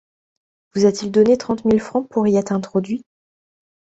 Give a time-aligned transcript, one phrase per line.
[0.73, 3.03] Vous a-t-il donné trente mille francs pour y être introduit?